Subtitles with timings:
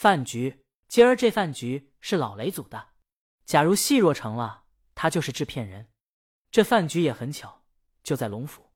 [0.00, 2.90] 饭局，今儿这饭局是老雷组的。
[3.44, 4.62] 假如戏若成了，
[4.94, 5.88] 他就是制片人。
[6.52, 7.64] 这饭局也很巧，
[8.04, 8.70] 就在龙府。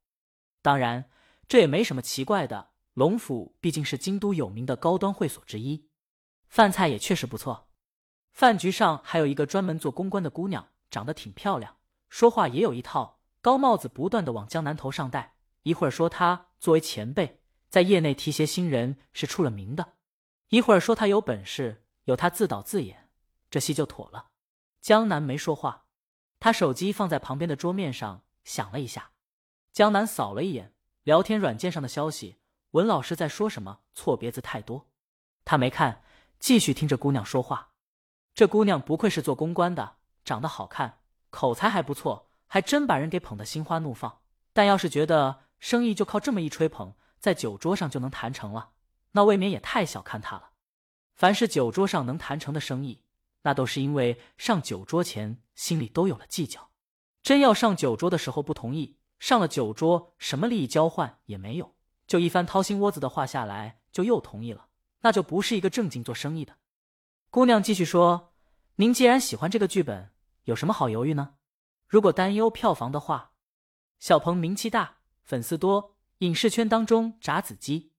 [0.62, 1.08] 当然，
[1.46, 2.71] 这也没什么奇怪的。
[2.95, 5.88] 龙府毕竟是京都有名的高端会所之一，
[6.48, 7.69] 饭菜也确实不错。
[8.33, 11.77] 饭局上还有一个专门做公关的姑娘，长得挺漂亮，
[12.09, 15.37] 说话也有一套，高帽子不断的往江南头上戴。
[15.63, 19.84] 一会儿说他作为前辈，在业内提携新人是出了名的；
[20.52, 23.09] 一会儿说他有本事，有他自导自演，
[23.51, 24.27] 这戏就妥了。
[24.83, 25.87] 江南没说话，
[26.38, 29.12] 他手机放在旁边的桌面上，响了一下。
[29.73, 30.74] 江南扫了一眼
[31.05, 32.37] 聊天软件上的消息。
[32.73, 33.80] 文老师在说什么？
[33.95, 34.91] 错别字太多，
[35.46, 36.02] 他没看，
[36.38, 37.71] 继续听着姑娘说话。
[38.34, 40.98] 这姑娘不愧是做公关的，长得好看，
[41.30, 44.21] 口才还不错，还真把人给捧得心花怒放。
[44.52, 48.73] 但要是觉得生意就靠这么一吹捧，在酒桌上就能谈成了，
[49.12, 50.51] 那未免也太小看她了。
[51.15, 53.02] 凡是酒桌上能谈成的生意，
[53.43, 56.71] 那都是因为上酒桌前心里都有了计较。
[57.23, 61.74] 真要上酒桌的时候不同意，上了酒桌什么利益交换也没有。
[62.07, 64.66] 就一番掏心窝子的话下来，就又同意了，
[65.02, 66.56] 那就不是一个正经做生意的。
[67.30, 68.34] 姑娘继续说
[68.77, 70.10] ：“您既然喜欢这个剧本，
[70.44, 71.34] 有什么好犹豫呢？
[71.86, 73.33] 如果担忧票房的话，
[74.00, 77.91] 小鹏名气大，粉丝多，影视圈当中炸子鸡。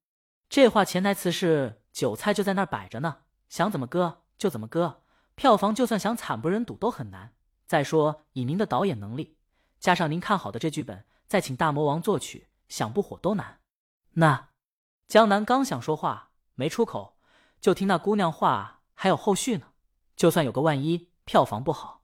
[0.54, 5.02] 这话潜台词是韭菜就在那儿摆着呢，想怎么割就怎么割，
[5.34, 7.34] 票房就算想惨不忍睹都很难。
[7.66, 9.36] 再说以您的导演能力，
[9.80, 13.62] 加上您看好的这剧本，再请大魔王作曲，想不火都难。”
[14.14, 14.50] 那，
[15.08, 17.18] 江南刚想说话，没出口，
[17.60, 19.70] 就听那姑娘话还有后续呢。
[20.16, 22.04] 就算有个万一，票房不好，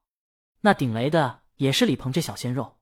[0.62, 2.80] 那顶雷的也是李鹏这小鲜肉。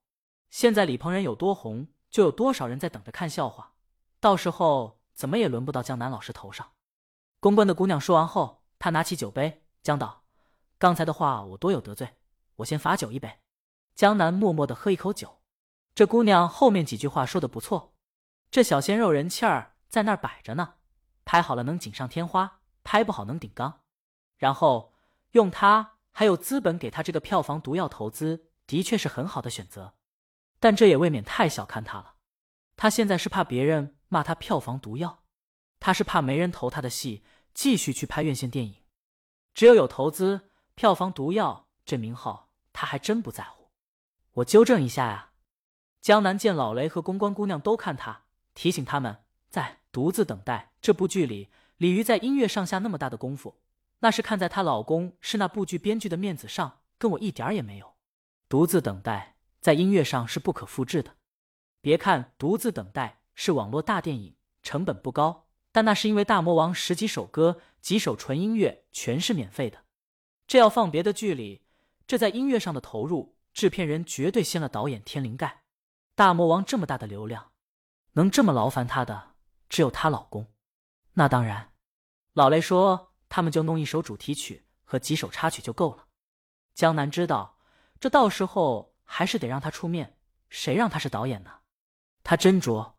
[0.50, 3.74] 现在李鹏人有多红，就有多少人在等着看笑话。
[4.22, 6.74] 到时候怎么也轮不到江南老师头上。
[7.40, 10.24] 公关的姑娘说完后，她拿起酒杯，江导，
[10.78, 12.18] 刚才的话我多有得罪，
[12.58, 13.40] 我先罚酒一杯。
[13.96, 15.42] 江南默默的喝一口酒。
[15.96, 17.96] 这姑娘后面几句话说的不错。
[18.52, 20.76] 这小鲜肉人气儿在那儿摆着呢，
[21.26, 23.82] 拍好了能锦上添花，拍不好能顶缸。
[24.38, 24.94] 然后
[25.32, 29.96] 用他还有资本给他这个票房毒药投资，的确是很好的选择。
[30.60, 32.18] 但这也未免太小看他了。
[32.76, 35.24] 他现在是怕别人骂他票房毒药，
[35.80, 37.24] 他是怕没人投他的戏，
[37.54, 38.76] 继续去拍院线电影。
[39.54, 43.70] 只有有投资，票房毒药这名号他还真不在乎。
[44.34, 45.32] 我纠正一下呀，
[46.02, 48.24] 江南见老雷和公关姑娘都看他。
[48.54, 53.60] 提醒他们，在独自等待这部剧里，李鱼在音乐上下那么大的功夫，
[54.00, 57.96] 那是看在她老公是那部剧编剧的面子上，跟我一点也没有。
[58.50, 61.16] 独自等待在音乐上是不可复制的。
[61.82, 69.86] 别看独自等待是网络大电影，成本不高，但那是因为大魔王十几首歌、几首纯音乐全是免费的。
[70.48, 71.64] 这要放别的剧里，
[72.08, 75.62] 这在音乐上的投入，制片人绝对掀了导演天灵盖。
[76.16, 77.52] 大魔王这么大的流量。
[78.14, 79.36] 能这么劳烦他的
[79.70, 80.52] 只有她老公，
[81.14, 81.74] 那当然。
[82.34, 86.08] 老雷说他们就弄一首主题曲和几首插曲就够了。
[86.74, 87.60] 江南知道
[88.00, 90.18] 这到时候还是得让他出面，
[90.50, 91.52] 谁让他是导演呢？
[92.24, 92.94] 他斟酌，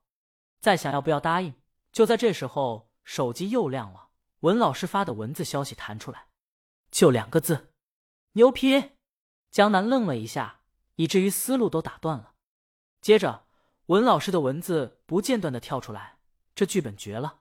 [0.61, 1.55] 再想要不要答应。
[1.93, 4.09] 就在这时候，手机又亮了，
[4.41, 6.29] 文老师发的文字消息弹出来，
[6.91, 7.73] 就两个字：
[8.33, 8.93] 牛批。
[9.51, 10.61] 江南愣了一下，
[10.97, 12.35] 以至于思路都打断了。
[13.01, 13.47] 接着。
[13.89, 16.19] 文老师的文字不间断的跳出来，
[16.55, 17.41] 这剧本绝了，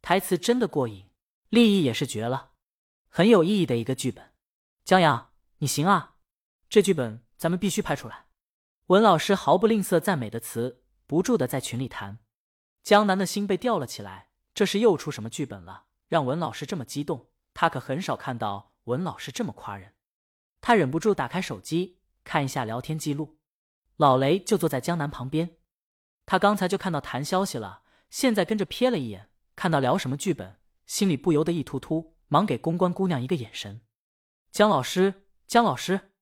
[0.00, 1.10] 台词真的过瘾，
[1.50, 2.52] 立意也是绝了，
[3.10, 4.32] 很有意义的一个剧本。
[4.82, 6.16] 江阳，你行啊，
[6.70, 8.28] 这剧本咱们必须拍出来。
[8.86, 12.18] 文老师毫不吝啬赞美的词，不住的在群里谈。
[12.84, 17.30] 江南的心被吊了起来，这是又出什么剧本了，让文老师这么激动？
[17.54, 19.94] 他可很少看到文老师这么夸人。
[20.60, 23.38] 他忍不住打开手机看一下聊天记录，
[23.96, 25.56] 老雷就坐在江南旁边。
[26.26, 33.80] 他刚才就看到谈消息了，现在跟着瞥了一眼，看到聊什么剧本，心里不由得一突突，忙给公关姑娘一个眼神。
[34.50, 36.12] 江老师，江老师，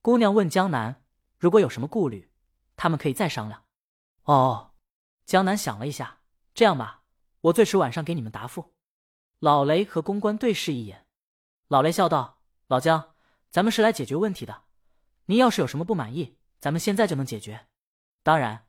[0.00, 1.02] 姑娘问江南，
[1.38, 2.30] 如果有什么顾虑，
[2.76, 3.64] 他们可以再商量。
[4.22, 4.73] 哦，
[5.26, 6.20] 江南想了一下，
[6.54, 7.02] 这样吧，
[7.42, 8.74] 我最迟晚上给你们答复。
[9.38, 11.06] 老雷和公关对视一眼，
[11.68, 13.14] 老雷笑道：“老江，
[13.50, 14.64] 咱们是来解决问题的，
[15.26, 17.66] 您要是有什么不满意，咱们现在就能解决。
[18.22, 18.66] 当然。”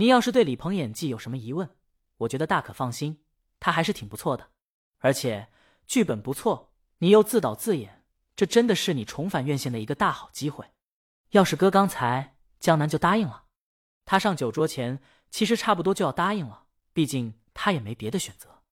[0.00, 1.74] 您要是对李鹏演技有什么疑问，
[2.18, 3.24] 我觉得大可放心，
[3.58, 4.50] 他还是挺不错的，
[4.98, 5.48] 而且
[5.88, 8.04] 剧本不错，你又自导自演，
[8.36, 10.64] 这真的是你重返院线的一个大好机会。
[11.30, 13.46] 要是搁刚才，江南就答应了。
[14.08, 16.64] 他上酒桌前其实差不多就要答应了，
[16.94, 18.62] 毕竟他也没别的选择。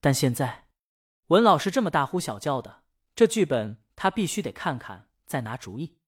[0.00, 0.66] 但现在，
[1.28, 2.82] 文老师这么大呼小叫的，
[3.14, 5.98] 这剧本他必须得看看再拿主意。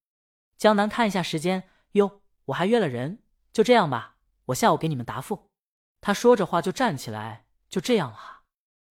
[0.58, 5.48] 江南看一下时间，哟，我还约了人，就这样吧，我下午给你们答复。
[6.00, 8.42] 他说着话就站起来，就这样了哈。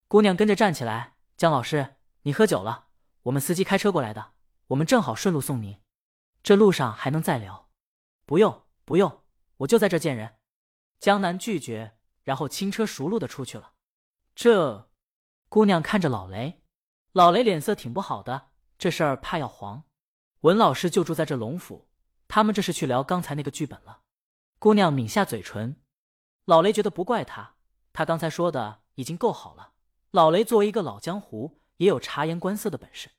[0.08, 2.88] 姑娘跟着站起来，江老师，你喝酒了？
[3.24, 4.32] 我们司机开车过来的，
[4.68, 5.82] 我们正好顺路送您，
[6.42, 7.68] 这路上还能再聊。
[8.26, 9.21] 不用，不用，
[9.62, 10.38] 我就在这见人。
[11.00, 13.74] 江南拒绝，然后轻车熟路的出去了。
[14.36, 14.90] 这。
[15.50, 16.64] 姑娘看着老雷，
[17.12, 19.84] 老雷脸色挺不好的，这事儿怕要黄。
[20.42, 21.90] 文老师就住在这龙府，
[22.30, 24.04] 他们这是去聊刚才那个剧本了。
[24.60, 25.76] 姑娘抿下嘴唇，
[26.46, 27.56] 老雷觉得不怪他，
[27.92, 29.74] 他刚才说的已经够好了。
[30.12, 33.12] 老雷作为一个老江湖，也有察言观色的本事。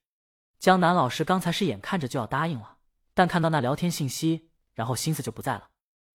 [0.58, 2.78] 江南老师刚才是眼看着就要答应了，
[3.12, 5.68] 但看到那聊天信息，然后心思就不在了。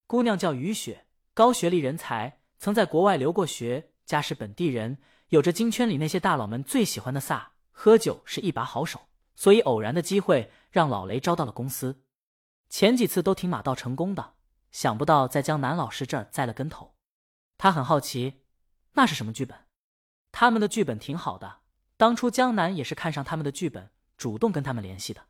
[0.07, 5.00] 姑娘叫于雪，高学历人才，曾在国外留过学，家是本地人。
[5.30, 12.01] 有着金圈里那些大佬们最喜欢的飒，喝酒是一把好手，所以偶然的机会让老雷招到了公司。
[12.69, 14.36] 前几次都挺马到成功的，
[14.71, 16.95] 想不到在江南老师这儿栽了跟头。
[17.57, 18.44] 他很好奇，
[18.94, 19.60] 那是什么剧本？
[20.31, 21.57] 他们的剧本挺好的，
[21.98, 25.25] 当初江南也是看上他们的剧本，主动跟他们联系的，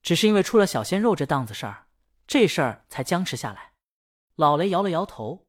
[0.00, 1.88] 只是因为出了小鲜肉这档子事儿，
[2.26, 3.72] 这事儿才僵持下来。
[4.36, 5.46] 老雷摇了摇头，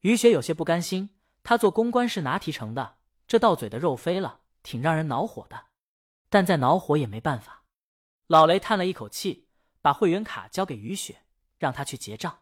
[0.00, 1.10] 雨雪有些不甘心，
[1.44, 2.98] 他做公关是拿提成的。
[3.28, 5.66] 这到嘴的肉飞了，挺让人恼火的，
[6.28, 7.62] 但再恼火也没办法。
[8.26, 9.48] 老雷叹了一口气，
[9.80, 11.22] 把会员卡交给雨雪，
[11.58, 12.40] 让他去结账。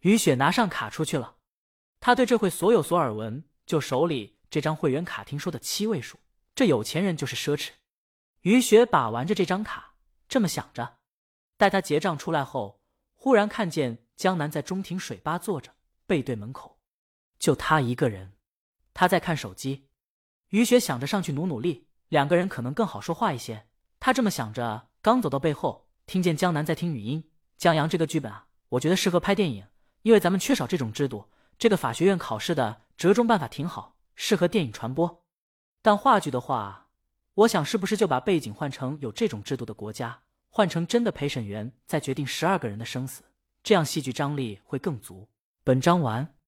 [0.00, 1.36] 雨雪拿上卡出去了。
[1.98, 6.20] 他对这会所有所耳闻，就手里这张会员卡，听说的七位数，
[6.54, 7.70] 这有钱人就是奢侈。
[8.42, 9.94] 雨雪把玩着这张卡，
[10.28, 10.98] 这么想着。
[11.56, 12.80] 待他结账出来后，
[13.12, 15.72] 忽然看见江南在中庭水吧坐着，
[16.06, 16.78] 背对门口，
[17.38, 18.34] 就他一个人，
[18.92, 19.88] 他在看手机。
[20.50, 23.66] 于雪想着上去努努力，两个人可能更好说话一些。
[23.98, 29.66] 他这么想着，刚走到背后，听见江南在听语音：“江阳，这个剧本啊，我觉得适合拍电影，
[30.02, 31.28] 因为咱们缺少这种制度。
[31.58, 35.24] 这个法学院考试的折中办法挺好，适合电影传播。
[35.82, 36.88] 但话剧的话，
[37.34, 43.22] 我想是不是就把背景换成有这种制度的国家，换成真的陪审员在决定十二个人的生死，
[43.64, 45.26] 这样戏剧张力会更足。”
[45.64, 46.34] 本章完。